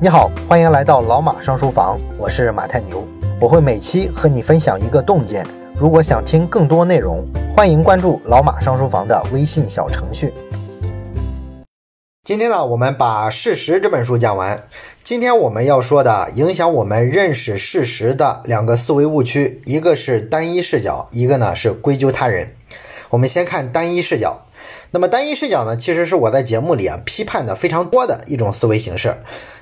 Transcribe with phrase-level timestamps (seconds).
[0.00, 3.04] 你好，欢迎来到老马上书房，我是马太牛，
[3.40, 5.44] 我会每期和你分享一个洞见。
[5.74, 7.26] 如果想听更多内容，
[7.56, 10.32] 欢迎关注老马上书房的微信小程序。
[12.22, 14.62] 今天呢，我们把《事实》这本书讲完。
[15.02, 22.54] 今天我们要说的影响我们认识事实的两个思维误区，一个是单一视角，一个呢是归咎他人。
[23.10, 24.44] 我们先看单一视角。
[24.90, 29.14] 那么单一视角呢，其实是我在节目里啊批判的非常多的一种思维形式。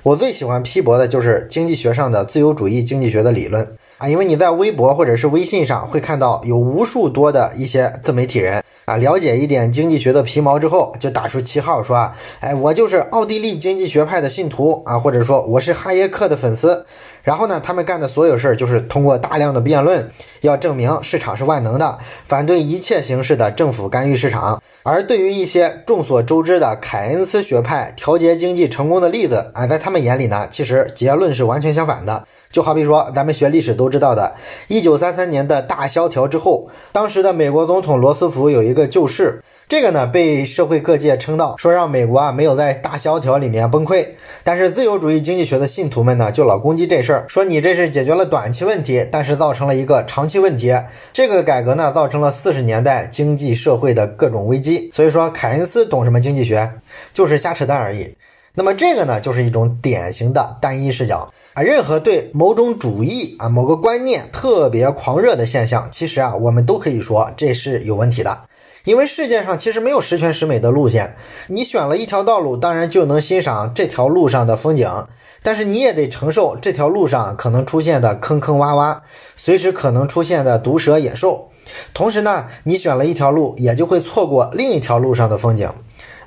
[0.03, 16.85] 我最喜欢批驳的就是经济学上的自由主义经济学的理论啊，因为你在微博或者是微信上会看到有无数多的一些自媒体人啊，了解一点经济学的皮毛之后，就打出旗号说啊，哎，我就是奥地利经济学派的信徒啊，或者说我是哈耶克的粉丝。
[17.23, 20.09] 然后呢，他们干的所有事儿就是通过大量的辩论，
[20.41, 24.61] 要证明市场是万能的，反对一切形式的政府干预市场。
[24.83, 32.25] 而对于一些众所周知的凯恩斯学派调节经济成功的例子啊，在他们眼里呢，其实结论是完全相反的。
[32.49, 34.33] 就好比说，咱们学历史都知道的，
[34.69, 44.07] 一九三三年的大萧条之后，当时的美国总统罗斯福有一个救市，这个呢被社会各界称道，说让美国啊没有在大萧条里面崩溃。
[44.41, 50.73] 但是自由主义经济学的信徒们呢，就老攻击这事儿，说你这是解决了短期问题，但是造成了一个长期问题。
[51.11, 54.89] 这个改革呢，造成了四十年代经济社会的各种危机。
[54.93, 56.71] 所以说，凯恩斯懂什么经济学，
[57.13, 58.15] 就是瞎扯淡而已。
[58.53, 61.61] 那么这个呢，就是一种典型的单一视角啊。
[61.61, 68.39] 任何对某种主义啊、某个观念特别狂热的现象，其实啊，我们都可以说这是有问题的。
[68.87, 74.89] 因为世界上其实没有十全十美的路线，你选了一条道路，当然就能欣赏这条路上的风景，
[75.43, 78.99] 但是你也得承受这条路上可能出现的坑坑洼洼，
[79.35, 81.49] 随时可能出现的毒蛇野兽。
[81.93, 85.69] 同时呢，你选了一条路，也就会错过另一条路上的风景。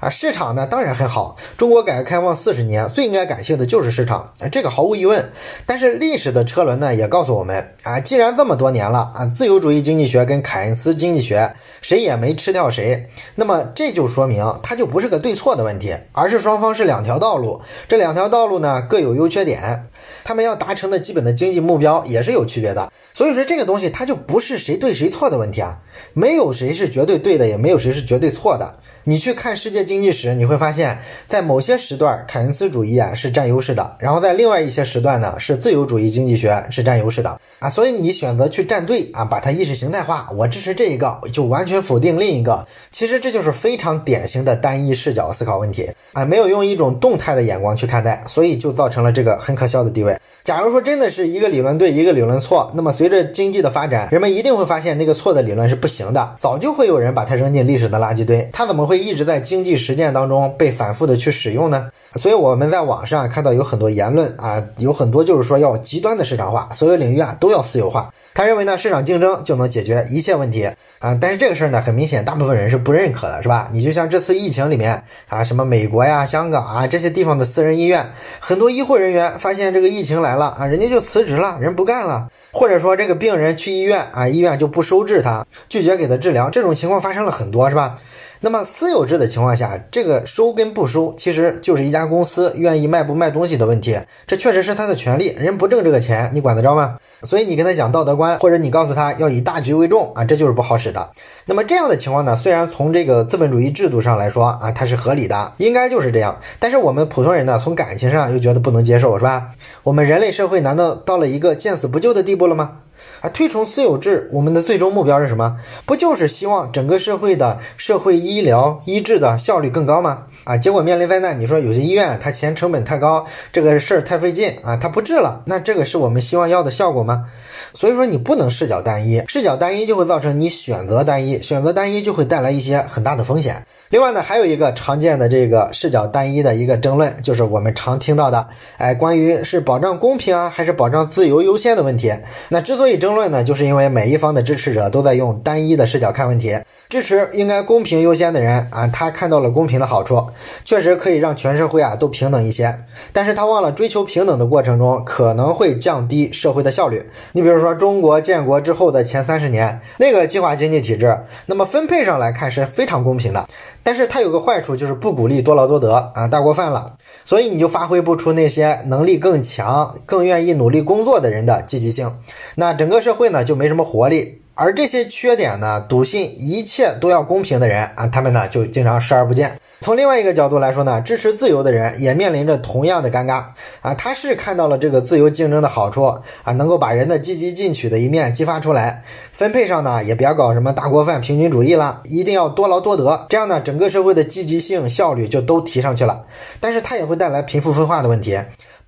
[0.00, 1.36] 啊，市场呢当然很好。
[1.58, 5.30] 中国改革开放四十年，最应该感谢的就是市场啊，这个毫无疑问。
[5.66, 17.60] 但是历史的车轮呢也告诉我们啊，既然这么多年了啊，自由主义经济学跟凯恩斯经济学谁也没吃掉谁，那么这就说明它就不是个对错的问题，而是双方是两条道路。
[17.88, 19.88] 这两条道路呢各有优缺点，
[20.24, 22.92] 他们要达成的基本的经济目标也是有区别的。
[23.14, 25.78] 所以说这个东西它就不是谁对谁错的问题啊，
[26.12, 28.78] 没有谁是绝对对的，也没有谁是绝对错的。
[29.04, 37.70] 你去看世界经济史，你会发现在某些时段，凯恩斯主义啊是占优势的，然后在另外一些时段呢，是自由主义经济学是占优势的啊。
[37.70, 42.66] 所以你选择去站队啊，把它意识形态化，我支持这一个，就完全否定另一个。
[42.90, 50.14] 其实这就是非常典型的单一视角思考问题啊，没有用一种动态的眼光去看待，所以就造成了这个很可笑的地位。
[50.44, 61.88] 假如说真的是一个理论对，一个理论错，那么随着经济的发展，人们一定会发现那个错的理论是不行的，早就会有人把它扔进历史的垃圾堆，它怎么会一直在经济实践当中被反复的去使用呢？
[62.16, 68.12] 所以我们在网上看到有很多言论啊，有很多就是说要极端的市场化，所有领域啊都要私有化。
[68.34, 70.68] 他认为呢，市场竞争就能解决一切问题
[70.98, 73.68] 啊，但是这个事儿呢，很明显大部分人是不认可的，是吧？
[73.72, 87.96] 你就像这次疫情里面啊，什么美国呀、香港啊这些地方的私人医院，很多医护人员发现这个疫情来了啊，人家就辞职了，人不干了，或者说这个病人去医院啊，医院就不收治他，拒绝给他治疗，这种情况发生了很多，是吧？
[88.42, 93.98] 那么私有制的情况下，这个收跟不收，其实就是一家公司愿意卖不卖东西的问题。
[94.26, 96.96] 这确实是他的权利，人不挣这个钱，你管得着吗？
[97.22, 101.10] 所以你跟他讲道德观，或者你告诉他要以大局为重啊，这就是不好使的。
[101.44, 106.40] 那么这样的情况呢，虽然从这个资本主义制度上来说啊，它是合理的，应该就是这样。
[106.58, 109.50] 但是我们普通人呢，从感情上又觉得不能接受，是吧？
[109.82, 112.78] 我们人类社会难道到了一个见死不救的地步了吗？
[113.20, 115.56] 啊，推崇私有制，我们的最终目标是什么？
[115.84, 120.24] 不就是希望整个社会的社会医疗医治的效率更高吗？
[120.50, 127.26] 啊，结果面临灾难，你说有些医院它钱成本太高，这个事儿太费劲啊，它不治了，那这个是我们希望要的效果吗？
[127.72, 133.64] 所以说你不能视角单一，视角单一就会造成你选择单一，选择单一就会带来一些很大的风险。
[133.90, 138.44] 另外呢，还有一个常见的这个视角单一的一个争论，就是我们常听到的，
[138.78, 142.12] 哎，关于是保障公平啊，还是保障自由优先的问题。
[142.48, 146.58] 那之所以争论呢，就是因为每一方的支持者都在用单一的视角看问题。
[146.88, 150.26] 支持应该公平优先的人啊，他看到了公平的好处，
[150.64, 152.84] 确实可以让全社会啊都平等一些。
[153.12, 157.02] 但是他忘了追求平等的过程中可能会降低社会的效率。
[157.32, 163.48] 你比如说中国建国之后的前三十年，那个计划经济体制，那么分配上来看是非常公平的。
[163.82, 166.96] 但是它有个坏处，就是不鼓励多劳多得啊，大锅饭了。
[167.24, 172.18] 所以你就发挥不出那些能力更强、更愿意努力工作的人的积极性。
[172.56, 174.42] 那整个社会呢就没什么活力。
[174.54, 179.58] 而这些缺点呢，笃信一切都要公平的人啊，他们呢就经常视而不见。
[179.82, 183.44] 从另外一个角度来说呢，支持自由的人也面临着同样的尴尬
[183.80, 186.04] 啊，他是看到了这个自由竞争的好处
[186.42, 189.02] 啊，能够把人的积极进取的一面激发出来。
[189.32, 196.22] 分配上呢，也别搞什么大锅饭平均主义了，一定要多劳多得，这样呢，整个社会的积极性、效率就都提上去了。
[196.60, 198.38] 但是它也会带来贫富分化的问题。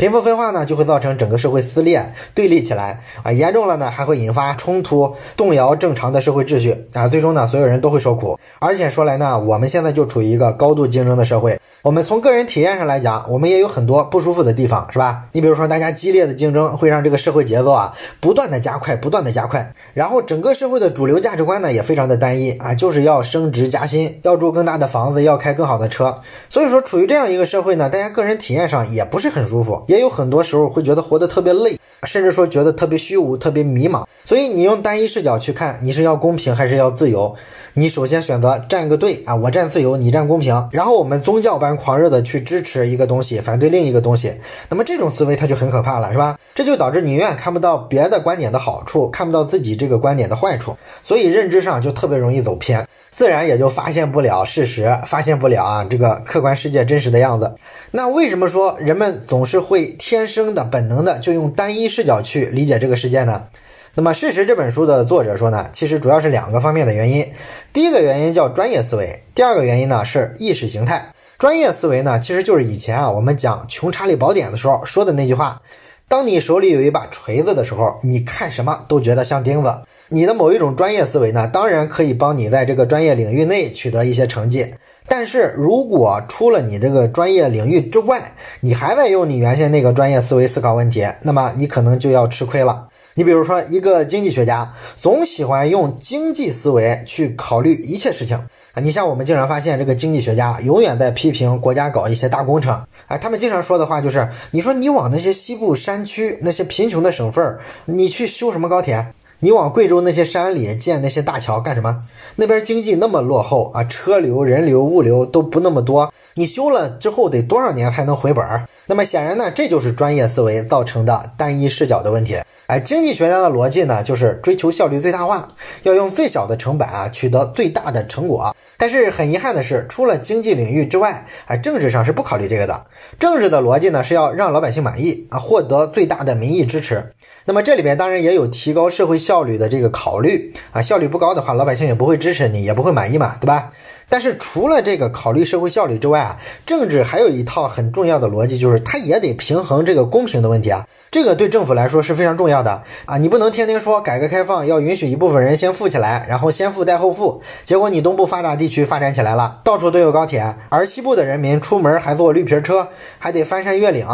[0.02, 8.36] 贫富分化呢，就会造成整个社会撕裂、对立起来啊，严重了呢，还会引发冲突，动摇正常的社会秩序啊，最终呢，所有人都会受苦。
[8.58, 15.26] 而且说来呢，我们现在就处于一个高度竞争的社会，我们从个人体验上来讲，我们也有很多不舒服的地方，是吧？
[15.30, 26.18] 你比如说，大家激烈的竞争会让这个社会节奏啊不断的加快，不断的加快，然后整个社会的主流价值观呢也非常的单一啊，就是要升职加薪，要住更大的房子，要开更好的车。
[26.48, 29.84] 所以说，处于这样一个社会呢，大家个人体验上也不是很舒服。
[29.92, 34.06] 也有很多时候会觉得活得特别累，甚至说觉得特别虚无、特别迷茫。
[34.24, 37.34] 所以你用单一视角去看，你是要公平还是要自由？
[37.74, 40.68] 你首先选择站个队啊，我站自由，你站公平。
[40.72, 44.34] 然后我们宗教般狂热的去支持一个东西，反对另一个东西。
[44.68, 46.38] 那么这种思维它就很可怕了，是吧？
[46.54, 57.54] 这就导致你永远看不到别的观点的好处，看不到自己这个观点的坏处，所以认知上就特别容易走偏，自然也就发现不了事实，发现不了啊这个客观世界真实的样子。
[57.92, 63.44] 那为什么说人们总是会天生的本能的就用单一视角去理解这个世界呢？
[63.94, 67.28] 那么《事实》这本书的作者说呢，其实主要是两个方面的原因。
[67.74, 71.12] 第一个原因叫专业思维，第二个原因呢是意识形态。
[71.36, 75.60] 专业思维呢，其实就是以前啊我们讲《穷查理宝典》的时候说的那句话：
[76.08, 79.70] 当你手里有一把锤子的时候，你看什么都觉得像钉子。
[80.08, 84.72] 你的某一种专业思维呢，当然可以帮你在这个专业领域内取得一些成绩。
[85.06, 92.88] 但是如果出了你这个专业领域之外，你还在用你原先那个专业思维思考问题，那么你可能就要吃亏了。
[93.14, 98.80] 你比如说，一个经济学家总喜欢用经济思维去考虑一切事情啊。
[98.82, 102.72] 你像我们经常发现，这个经济学家永远在批评国家搞一些大工程
[103.06, 103.18] 啊。
[103.18, 109.12] 他们经常说的话就是：你说你往那些西部山区那些贫穷的省份，你去修什么高铁？
[109.40, 112.04] 你往贵州那些山里建那些大桥干什么？
[112.36, 118.66] 那边经济那么落后啊，车流、人流、物流都不那么多，你修了之后得多少年才能回本儿？
[118.86, 122.36] 那么显然呢，这就是专业思维造成的单一视角的问题。
[122.66, 125.46] 哎，经济学家的逻辑呢，就是追求效率最大化，
[125.82, 128.54] 要用最小的成本啊，取得最大的成果。
[128.78, 132.86] 但是很遗憾的是，除了经济领域之外，哎，政治上是不考虑这个的。
[133.18, 137.12] 政治的逻辑呢，是要让老百姓满意啊，获得最大的民意支持。
[137.44, 143.70] 那么这里边当然也有提高社会效率的这个考虑啊，效率不高的话，老百姓也不会会支持你，也不会满意嘛，对吧？
[144.10, 146.36] 但是除了这个考虑社会效率之外啊，
[146.66, 150.86] 政治还有一套很重要的逻辑，就是它也得平衡这个公平的问题啊。
[151.10, 153.16] 这个对政府来说是非常重要的啊。
[153.16, 162.88] 你不能天天说改革开放要允许一部分人先富起来，然后先富带后富，结果你东部发达地区发展起来了，到处都有高铁，而西部的人民出门还坐绿皮车，
[163.18, 164.06] 还得翻山越岭。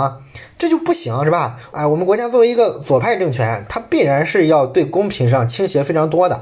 [0.59, 1.57] 这就不行是吧？
[1.71, 6.35] 哎，我们国家作为一个左派政权，它必然是要对公平上倾斜非常多的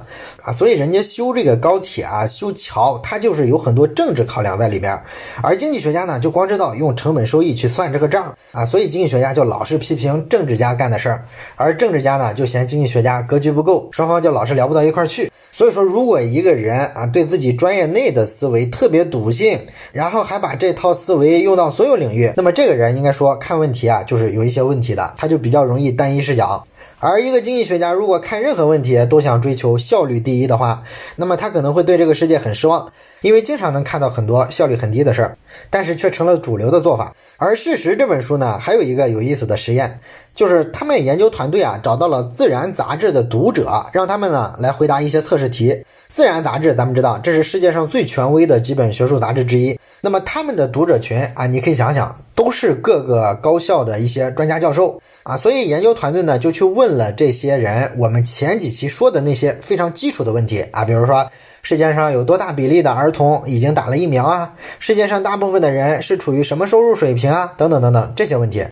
[0.42, 4.98] 啊，所以人家修这个高铁啊、修桥，它就是有很多政治考量在里边。
[5.42, 11.24] 而经济学家呢，就光知道用成本收益去算这个账啊，所以经济学家就老是批评政治家干的事儿，
[11.56, 15.30] 而政治家呢就嫌经济学家格局不够，双方就老是聊不到一块儿去。
[15.52, 19.58] 所以说，如果一个人啊对自己专业内的思维特别笃信，
[19.90, 26.66] 然后还把这套思维用到所有领域，那么这个人应该说看问题啊就是有一些问题的，他就比较容易单一视角。
[26.98, 30.82] 而一个经济学家如果看任何问题都想追求效率第一的话，
[31.16, 32.90] 那么他可能会对这个世界很失望，
[33.20, 35.36] 因为经常能看到很多效率很低的事儿，
[35.68, 37.14] 但是却成了主流的做法。
[37.36, 40.00] 而《事实》这本书呢，还有一个有意思的实验。
[40.36, 45.70] 就是他们研究团队啊，找到了《自然》杂志的读者，让他们呢来回答一些测试题。
[46.08, 49.76] 《自然》杂志，咱们知道这是世界上最权威的几本学术杂志之一。
[50.02, 55.36] 那么他们的读者群啊，你可以想想，都是各个高校的一些专家教授啊。
[55.38, 61.26] 所以研究团队呢就去问了这些人，我们前几期说的那些非常基础的问题啊，比如说。
[61.62, 64.54] 世界上有多大比例的儿童已经打了疫苗啊？
[64.78, 67.54] 世界上大部分的人是处于什么收入水平啊？
[67.56, 68.64] 等等等等这些问题。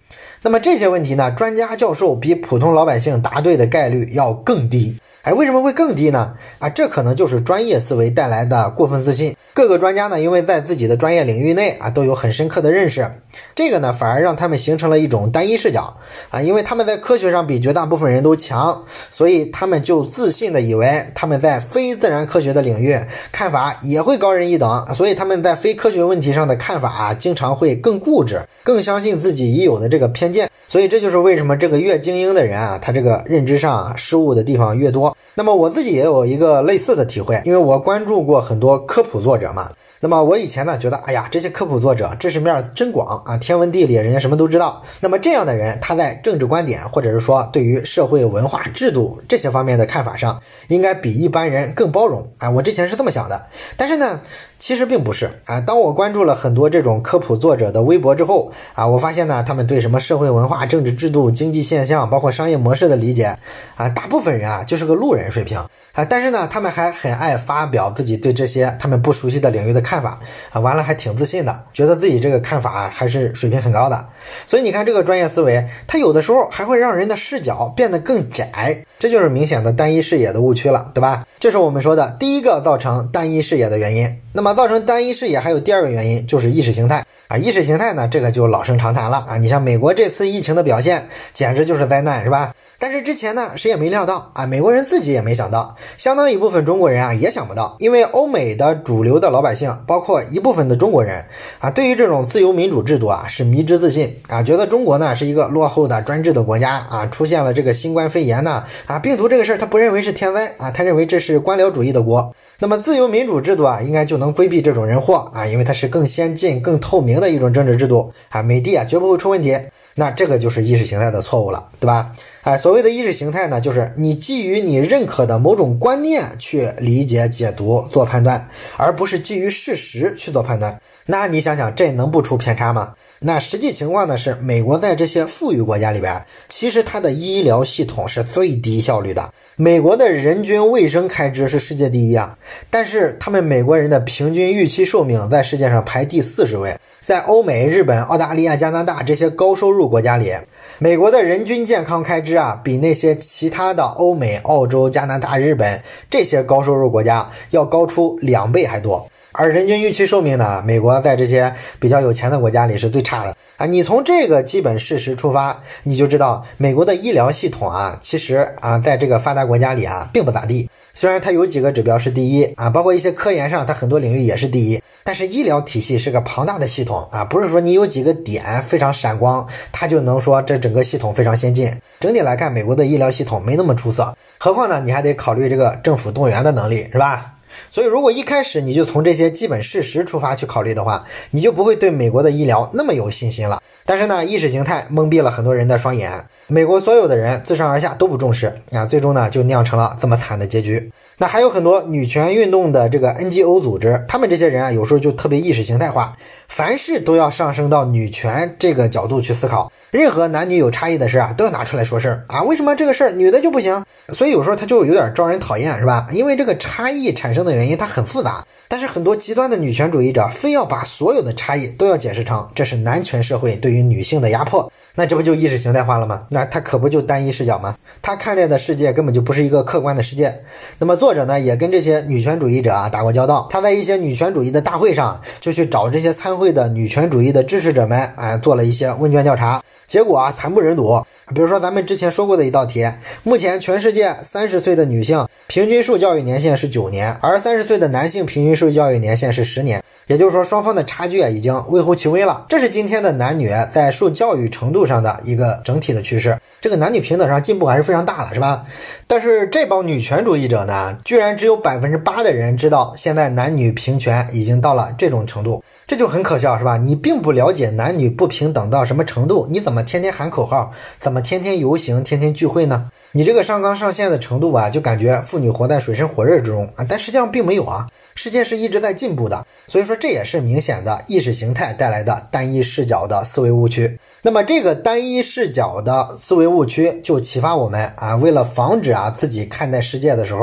[0.46, 4.94] 那么这些问题呢，专家教授比普通老百姓答对的概率要更低。
[5.22, 6.34] 哎，为什么会更低呢？
[6.58, 9.34] 啊，这可能就是专业思维带来的过分自信。
[9.54, 13.10] 各个专家呢，因为在自己的专业领域内啊，都有很深刻的认识，
[13.54, 15.96] 这个呢，反而让他们形成了一种单一视角
[16.28, 22.94] 啊，因为他们在科学上比绝大部分人都强，所以他们就自信的以为他们在非自然科学的领域
[23.32, 30.50] 看法也会高人一等，所以他们在非科学问题上的看法啊，经常会更固执，更相信自己已有的这个偏见。
[30.74, 35.16] 所以这就是为什么这个越精英的人啊，他这个认知上啊失误的地方越多。
[35.36, 39.70] 那么我自己也有一个类似的体会，因为我关注过很多科普作者嘛。
[40.00, 44.82] 那么我以前呢觉得，哎呀，这些科普作者知识面真广啊，天文地理人家什么都知道。
[45.00, 52.50] 那么这样的人，他在政治观点或者是说对于社会文化制度这些方面的看法上，应该比一般人更包容啊。
[52.50, 54.20] 我之前是这么想的，但是呢。
[54.56, 55.60] 其实并不是啊！
[55.60, 63.36] 当我关注了很多这种科普作者的微博之后啊，我发现呢，他们对什么社会文化、政治制度、经济现象，包括商业模式的理解
[63.76, 65.58] 啊，大部分人啊就是个路人水平
[65.92, 66.04] 啊。
[66.04, 70.18] 但是呢，他们还很爱发表自己对这些他们不熟悉的领域的看法
[70.52, 74.06] 啊，完了还挺自信的，觉得自己这个看法还是水平很高的。
[74.46, 81.26] 所以你看，这个专业思维，它有的时候还会让人的视角变得更窄，这就是明显的单一视野的误区了，对吧？
[81.38, 84.20] 这是我们说的第一个造成单一视野的原因。
[84.36, 87.36] 那么造成单一视野还有第二个原因，就是意识形态啊。
[87.36, 89.38] 意识形态呢，这个就老生常谈了啊。
[89.38, 92.52] 你像美国这次疫情的表现，简直就是灾难，是吧？
[92.76, 101.24] 但是之前呢，谁也没料到啊，美国人自己也没想到，相当一部分中国人啊也想不到，因为欧美的主流的老百姓，包括一部分的中国人
[101.60, 112.34] 啊，对于这种自由民主制度啊是迷之自信啊，觉得中国呢是一个落后的专制的国家啊，出现了这个新冠肺炎呢啊病毒这个事儿，他不认为是天灾啊，他认为这是官僚主义的国。
[112.60, 119.58] 那么自由民主制度啊，应该就能规避这种人祸啊，因为它是更先进、更透明的一种政治制度啊，美帝啊绝不会出问题。
[119.96, 122.12] 那这个就是意识形态的错误了，对吧？
[122.42, 130.80] 哎，所谓的意识形态呢，就是你基于你认可的某种观念去理解、解读、做判断，而不是基于事实去做判断。
[131.06, 132.94] 那你想想，这能不出偏差吗？
[133.26, 139.32] 那实际情况呢是，美国在这些富裕国家里边，其实它的医疗系统是最低效率的。
[139.56, 142.36] 美国的人均卫生开支是世界第一啊，
[142.68, 146.76] 但是他们美国人的平均预期寿命在世界上排第四十位。
[147.00, 150.30] 在欧美、日本、澳大利亚、加拿大这些高收入国家里，
[150.78, 159.08] 美国的人均健康开支啊，比那些其他的欧美、澳洲、加拿大、日本这些高收入国家要高出两倍还多。
[159.36, 160.62] 而人均预期寿命呢？
[160.64, 163.66] 美国在这些比较有钱的国家里是最差的啊！
[163.66, 170.70] 你从这个基本事实出发，你就知道美国的医疗系统啊，其实啊，在这个发达国家里啊，并不咋地。
[170.94, 181.76] 虽然它有几个指标是第一啊，包括一些科研上，它很多领域也是第一，但是医疗体系是个庞大的系统啊，不是说你有几个点非常闪光，它就能说这整个系统非常先进。
[181.98, 187.33] 整体来看，美国的医疗系统没那么出色，何况呢，你还得考虑这个政府动员的能力，是吧？
[187.70, 193.60] 所以，如果一开始你就从这些基本事实出发去考虑的话，你就不会对美国的医疗那么有信心了。
[193.86, 200.90] 但是呢，意识形态蒙蔽了很多人的双眼，美国所有的人自上而下都不重视啊，最终呢就酿成了这么惨的结局。
[201.18, 206.16] 那还有很多女权运动的这个 NGO 组织，他们这些人啊，有时候就特别意识形态化，
[206.48, 212.42] 凡事都要上升到女权这个角度去思考，任何男女有差异的事啊，都要拿出来说事儿啊。
[212.42, 213.84] 为什么这个事儿女的就不行？
[214.08, 216.06] 所以有时候他就有点招人讨厌，是吧？
[216.12, 224.70] 因为这个差异产生的原因它很复杂，但是很多极端的女权主义者非要把所有的差异都要解释成这是男权社会对于女性的压迫。
[224.96, 226.22] 那这不就意识形态化了吗？
[226.28, 227.76] 那他可不就单一视角吗？
[228.00, 230.42] 他看待的世界根本就不是一个客观的世界。
[230.78, 233.48] 那么作者呢，也跟这些女权主义者啊打过交道。
[233.50, 239.60] 他在一些女权主义的大会上，就去找这些参会的女权主义的支持者们，哎，做了一些问卷调查。
[239.86, 241.04] 结果啊，惨不忍睹。
[241.34, 242.86] 比如说咱们之前说过的一道题，
[243.24, 249.82] 目前全世界三十岁的女性平均受教育年限是九年，而三十岁的男性平均受教育年限是十年。
[250.06, 252.44] 也就是说，双方的差距啊已经微乎其微了。
[252.48, 256.38] 这是今天的男女在受教育程度上的一个整体的趋势。
[256.64, 258.64] 这个男女平等上进步还是非常大了，是吧？
[259.06, 266.78] 但是这帮女权主义者呢，居然只有百分之八的人知道现在男女平权已经到了这种程度，这就很可笑，是吧？
[266.78, 272.90] 你并不了解男女不平等到什么程度，你怎么天天喊口号，怎么天天游行、天天聚会呢？
[273.12, 277.86] 你这个上纲上线的程度啊，就感觉妇女活在水深火热之中啊，但实际上并没有啊。
[278.14, 283.98] 世界是一直在进步的，所以说这也是明显的意识形态带来的单一视角的思维误区。
[284.22, 290.40] 那么这个单一视角的思维误区就启发我们啊，为了防止啊自己看待世界的时候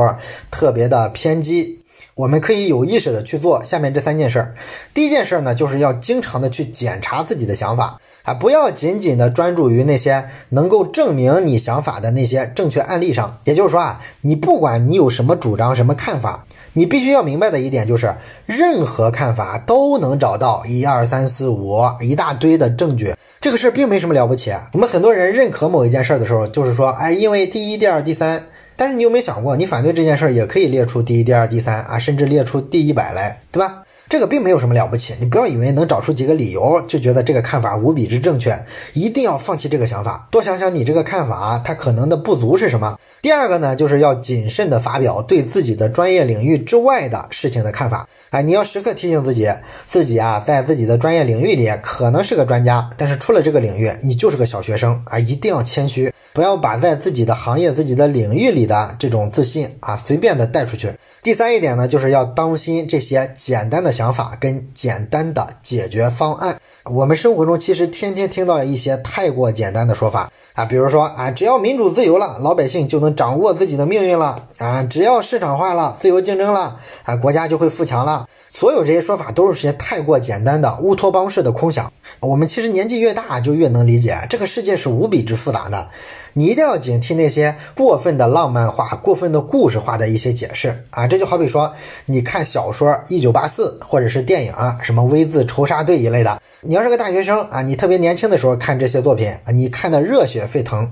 [0.51, 1.80] 特别的偏激，
[2.21, 4.53] 我们可以有意识的去做下面这三件事儿。
[4.93, 13.39] 第一件事儿呢，就是要经常的去检查自己的想法啊，不要仅仅的专注于那些能够证明你想法的那些正确案例上。
[13.45, 16.45] 也就是说啊，你不管你有什么主张、什么看法。
[16.73, 18.13] 你必须要明白的一点就是，
[18.45, 24.53] 任何看法都能找到一二三四五一大堆的证据，这个事儿并没什么了不起。
[24.71, 28.45] 我们很多人认可某一件事儿的时候，就是说，哎，因为第一、第二、第三。
[28.75, 33.83] 但是你有没有想过，你反对这件事儿也可以列出第一、第二、第三啊，甚至列出第一百来，对吧？
[34.09, 35.13] 这个并没有什么了不起。
[35.21, 38.53] 你不要以为能找出几个理由就觉得这个看法无比之正确，
[38.91, 40.27] 一定要放弃这个想法。
[40.29, 42.99] 多想想你这个看法它可能的不足是什么。
[43.21, 48.05] 第二个呢，就是要谨慎的发表对自己的专业领域之外的事情的看法。
[48.31, 49.47] 啊，你要时刻提醒自己，
[49.87, 56.10] 自己啊在自己的专业领域里可能是个专家，但是出了这个领域你就是个小学生啊，一定要谦虚。
[56.33, 60.93] 不要把在自己的行业、自己的领域里的这种自信啊，随便的带出去。
[61.21, 66.59] 第三一点呢，就是要当心这些简单的想法跟简单的解决方案。
[66.85, 78.25] 我们生活中其实天天听到一些太过简单的说法啊，比如说啊，只要民主自由了，老百姓就能掌握自己的命运了啊，只要市场化了、自由竞争了啊，国家就会富强了。
[78.61, 81.91] 所有这些说法都是些太过简单的乌托邦式的空想。
[82.19, 85.89] 我们其实年纪越大，就越能理解这个世界是无比之复杂的。
[86.33, 91.07] 你一定要警惕那些过分的浪漫化、过分的故事化的一些解释啊！
[91.07, 91.73] 这就好比说，
[92.05, 96.39] 你看小说《一九八四》，或者是电影啊，什么《V 字仇杀队》一类的。
[96.61, 100.87] 你要是个大学生啊，你特别年轻的时候看这些作品啊，你看的热血沸腾。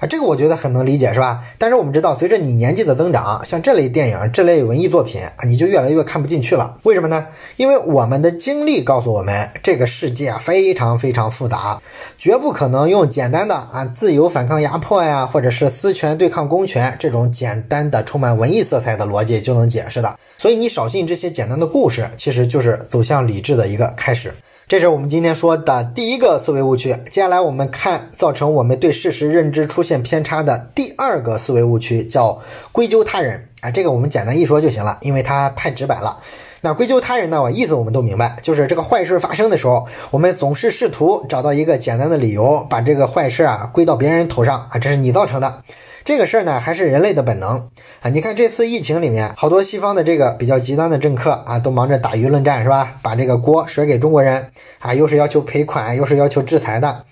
[0.00, 1.42] 啊，这个我觉得很能理解，是吧？
[1.58, 6.78] 但是我们知道，随着你年纪的增长，像这类电影、这类文艺作品啊，你就越来越看不进去了。
[6.84, 7.26] 为什么呢？
[7.58, 11.78] 因为我们的经历告诉我们，这个世界非常非常复杂，
[12.16, 20.18] 绝不可能用简单的啊自由反抗压迫呀，或者是私权对抗公权这种简单的充满文艺色彩的逻辑就能解释的。
[20.38, 24.32] 所以你少信这些简单的故事，其实就是走向理智的一个开始。
[24.70, 26.94] 这是我们今天说的第一个思维误区。
[27.10, 33.70] 接下来我们看造成我们对事实认知出现偏差的第二个思维误区，叫归咎他人啊。
[33.72, 36.20] 这个我们简单一说就行了，因为它太直白了。
[36.60, 37.42] 那归咎他人呢？
[37.42, 45.64] 我意思我们都明白，就是这个坏事发生的时候，我们总是试图找到一个简单的理由，把这个坏事啊归到别人头上啊，这是你造成的。
[46.04, 47.68] 这个事儿呢，还是人类的本能
[48.02, 48.08] 啊！
[48.10, 52.96] 你看这次疫情里面，好多西方的这个比较极端的政客啊，都忙着打舆论战，是吧？
[53.02, 57.04] 把这个锅甩给中国人啊，又是要求赔款，又是要求制裁的。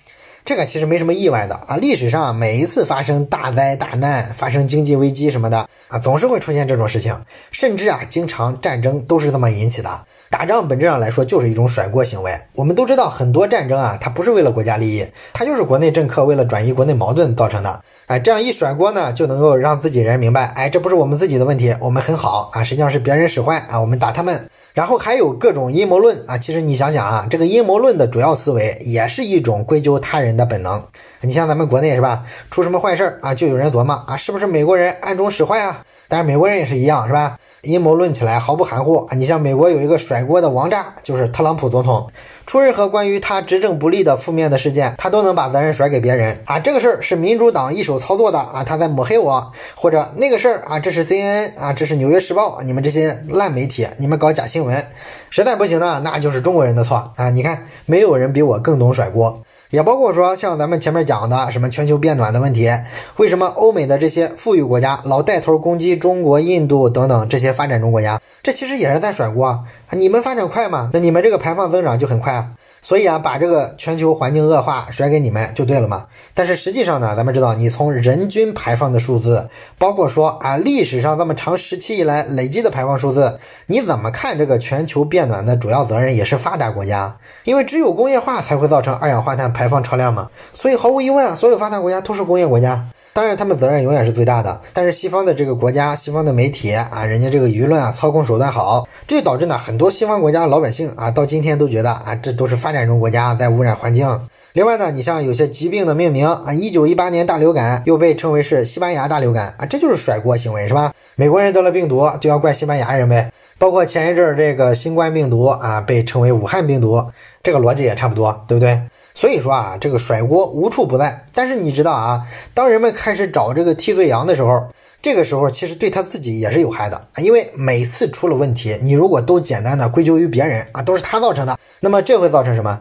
[0.49, 1.77] 这个其实没什么意外的啊！
[1.77, 7.15] 历史上每一次发生大灾大难、发生经济危机什么的啊，总是会出现这种事情，
[7.51, 10.07] 甚至啊，经常战争都是这么引起的。
[10.31, 12.35] 打仗本质上来说就是一种甩锅行为。
[12.55, 17.83] 我们都知道，很多战争啊，它不是为了国家利益，它就是国内政客为了转移国内矛盾造成的。
[18.07, 24.49] 哎，这样一甩锅呢，就能够让自己人明白，哎，这不是我们自己的问题，我们很好啊，实际上是别人使坏啊，我们打他们。
[24.73, 30.81] 然后还有各种阴谋论啊，其实你想想啊，这个阴谋论的主要思维也是一种归咎他人的本能。
[31.21, 35.83] 你像咱们国内是吧，出什么坏事啊，就有人琢磨啊，是不是美国人暗中使坏啊？
[36.07, 37.37] 但是美国人也是一样是吧？
[37.63, 39.15] 阴谋论起来毫不含糊啊。
[39.15, 42.07] 你像美国有一个甩锅的王炸，就是特朗普总统。
[42.49, 46.59] 出任何关于他执政不利的负面的事件，他都能把责任甩给别人啊！
[46.59, 48.63] 这个事儿是民主党一手操作的啊！
[48.63, 54.83] 他在抹黑我，或者那个事儿啊，这是 CNN 啊，这是纽约时报，你们这些烂媒体，你们搞假新闻，
[55.29, 57.29] 实在不行呢，那就是中国人的错啊！
[57.29, 59.43] 你看，没有人比我更懂甩锅。
[59.71, 62.71] 也包括说，像咱们前面讲的什么全球变暖的问题，
[63.17, 68.19] 为什么欧美的这些富裕国家老带头攻击中国、印度等等这些发展中国家？
[68.41, 69.63] 这其实也是在甩锅！
[69.91, 72.49] 你们发展快嘛，那你们这个排放增长就很快啊。
[72.81, 76.05] 所以啊，把这个全球环境恶化甩给你们就对了嘛。
[76.33, 87.17] 但是实际上呢，咱们知道，你从人均排放的数字，包括说啊历史上这么长时期以来累积的排放数字，你怎么看这个全球变暖的主要责任也是发达国家？
[87.43, 90.29] 因为只有工业化才会造成二氧化碳排放超量嘛。
[90.53, 92.87] 所以毫无疑问啊，所有发达国家都是工业国家。
[93.19, 94.61] 当然，他们责任永远是最大的。
[94.71, 104.07] 但是西方的这个国家、西方的媒体啊，人家这个舆论啊，操控手段好，这就导致呢，很多西方国家老百姓啊，到今天都觉得啊，这都是发展中国家在污染环境。
[104.53, 110.93] 另外呢，你像有些疾病的命名啊， 一九一八年大流感又被称为是西班牙大流感啊，这就是甩锅行为，是吧？
[111.17, 113.29] 美国人得了病毒就要怪西班牙人呗。
[113.57, 117.03] 包括前一阵儿这个新冠病毒啊，被称为武汉病毒，
[117.43, 118.81] 这个逻辑也差不多，对不对？
[119.19, 121.25] 所以说啊，这个甩锅无处不在。
[121.33, 124.65] 但是你知道啊，当人们开始找这个替罪羊的时候，
[125.01, 132.79] 这个时候其实对他自己也是有害的，因为每次出了问题，你如果都简单的归咎于别人啊，都是他造成的，那么这会造成什么？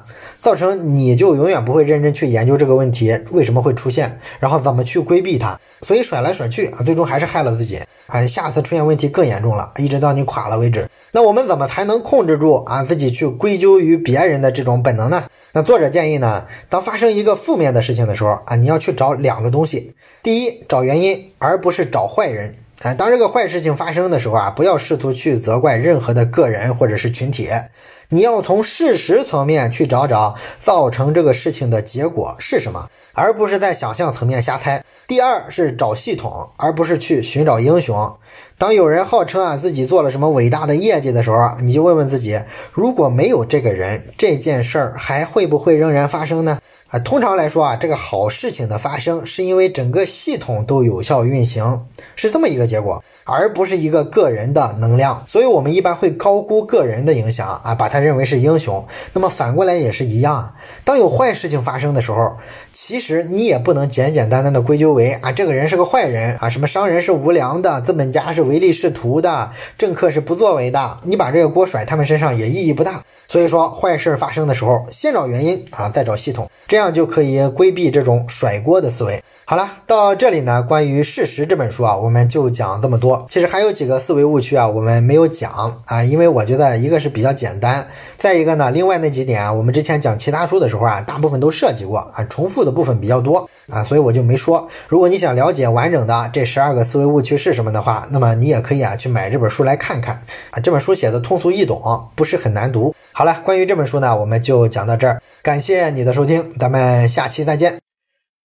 [0.49, 5.61] 造成你就永远不会认真去研究这个问题为什么会出现，然后怎么去规避它。
[5.83, 8.27] 所以甩来甩去啊，最终还是害了自己啊！
[8.27, 10.89] 下次出现问题更严重了，一直到你垮了为止。
[11.13, 15.25] 那我们怎么才能控制住啊自己去归咎于别人的这种本能呢？
[15.53, 19.93] 那作者建议呢，当发生一个负面的事情的时候啊，你要去找两个东西。
[20.23, 22.95] 第一，找原因，而不是找坏人哎。
[22.95, 27.49] 当这个坏事情发生的时候啊，不要试图去责怪任何的个人或者是群体。
[28.11, 34.83] 你要从事实层面去找找造成这个事情的结果是什么，而不是在想象层面瞎猜。
[35.07, 38.17] 第二是找系统，而不是去寻找英雄。
[38.57, 42.41] 当有人号称啊自己做了什么伟大的业绩的时候，你就问问自己，
[42.73, 46.59] 如果没有这个人，这件事儿还会不会仍然发生呢？
[46.89, 55.23] 啊，通常来说啊，这个好事情的发生是因为整个系统都有效运行，是这么一个结果，而不是一个个人的能量。
[55.27, 58.85] 所以，我们一般会高估个人的影响啊，把他认为是英雄。
[59.13, 62.33] 那么反过来也是一样，当有坏事情发生的时候，
[62.73, 73.03] 其实你也不能简简单单的归咎为啊这个人是个坏人啊，什么商人是无良的，资本家是唯利是图的，政客是不作为的，你把这个锅甩他们身上也意义不大。
[73.31, 79.23] 所以说，坏事发生的时候，先找原因啊，再找系统，这样就可以规避这种甩锅的思维。
[79.45, 83.18] 好了，到这里呢，关于事实这本书啊，我们就讲这么多。
[83.29, 87.87] 其实还有几个思维误区啊，我们没有讲啊，因为我觉得一个是比较简单，
[88.19, 94.69] 再一个呢，另外那几点啊，我们之前讲其他书的时候啊，大部分都涉及过啊，重复的部分比较多啊，所以我就没说。
[94.89, 100.15] 如果你想了解完整的这十二个思维误区是什么的话，那么你也可以啊去买这本书来看看
[100.51, 102.95] 啊，这本书写的通俗易懂，不是很难读。
[103.13, 105.21] 好了，关于这本书呢，我们就讲到这儿。
[105.43, 107.88] 感谢你的收听，咱们下期再见。